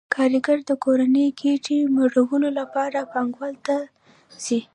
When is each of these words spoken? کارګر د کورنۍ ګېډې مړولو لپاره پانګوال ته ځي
کارګر 0.15 0.57
د 0.69 0.71
کورنۍ 0.83 1.27
ګېډې 1.39 1.79
مړولو 1.95 2.49
لپاره 2.59 2.99
پانګوال 3.11 3.53
ته 3.65 3.77
ځي 4.43 4.59